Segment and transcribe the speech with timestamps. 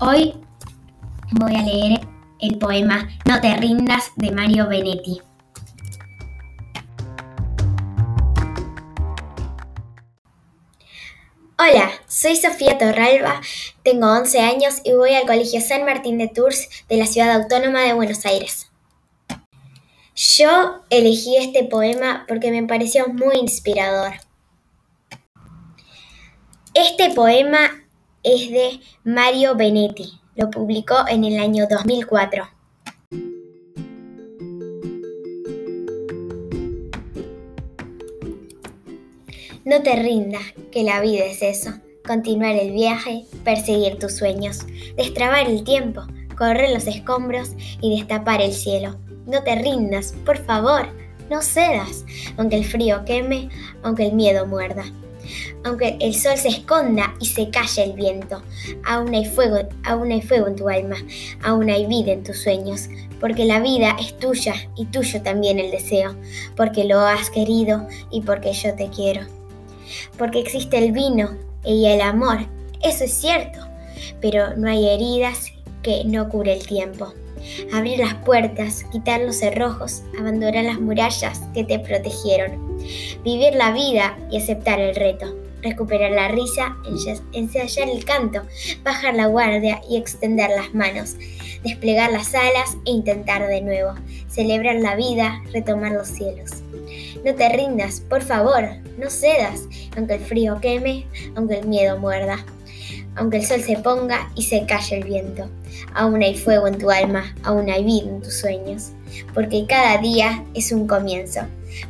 [0.00, 0.34] Hoy
[1.30, 2.00] voy a leer
[2.40, 5.22] el poema No te rindas de Mario Benetti.
[11.56, 13.40] Hola, soy Sofía Torralba,
[13.84, 17.82] tengo 11 años y voy al Colegio San Martín de Tours de la Ciudad Autónoma
[17.82, 18.72] de Buenos Aires.
[20.16, 24.14] Yo elegí este poema porque me pareció muy inspirador.
[26.74, 27.83] Este poema
[28.24, 30.10] es de Mario Benetti.
[30.34, 32.48] Lo publicó en el año 2004.
[39.66, 40.42] No te rindas,
[40.72, 41.70] que la vida es eso.
[42.06, 44.60] Continuar el viaje, perseguir tus sueños,
[44.96, 46.02] destrabar el tiempo,
[46.36, 48.98] correr los escombros y destapar el cielo.
[49.26, 50.88] No te rindas, por favor,
[51.30, 52.04] no cedas,
[52.36, 53.48] aunque el frío queme,
[53.82, 54.84] aunque el miedo muerda
[55.64, 58.42] aunque el sol se esconda y se calle el viento.
[58.86, 60.96] Aún hay fuego, aún hay fuego en tu alma,
[61.42, 65.70] aún hay vida en tus sueños, porque la vida es tuya y tuyo también el
[65.70, 66.14] deseo,
[66.56, 69.22] porque lo has querido y porque yo te quiero.
[70.18, 72.38] Porque existe el vino y el amor,
[72.82, 73.58] eso es cierto,
[74.20, 75.50] pero no hay heridas
[75.82, 77.12] que no cure el tiempo.
[77.74, 82.78] Abrir las puertas, quitar los cerrojos, abandonar las murallas que te protegieron.
[83.22, 86.76] Vivir la vida y aceptar el reto recuperar la risa,
[87.32, 88.42] ensayar el canto,
[88.84, 91.16] bajar la guardia y extender las manos,
[91.64, 93.94] desplegar las alas e intentar de nuevo,
[94.28, 96.62] celebrar la vida, retomar los cielos.
[97.24, 99.62] No te rindas, por favor, no cedas,
[99.96, 102.44] aunque el frío queme, aunque el miedo muerda,
[103.16, 105.48] aunque el sol se ponga y se calle el viento.
[105.94, 108.90] Aún hay fuego en tu alma, aún hay vida en tus sueños,
[109.32, 111.40] porque cada día es un comienzo,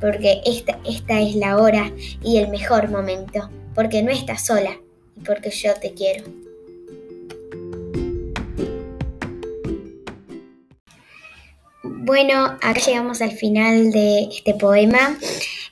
[0.00, 1.90] porque esta, esta es la hora
[2.22, 4.76] y el mejor momento porque no estás sola
[5.16, 6.24] y porque yo te quiero.
[11.84, 15.16] Bueno, acá llegamos al final de este poema.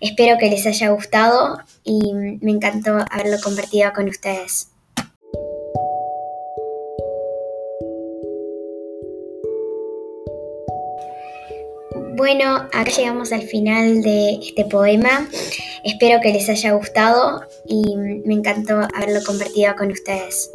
[0.00, 4.68] Espero que les haya gustado y me encantó haberlo compartido con ustedes.
[12.16, 15.28] Bueno, acá llegamos al final de este poema.
[15.84, 20.50] Espero que les haya gustado y me encantó haberlo compartido con ustedes.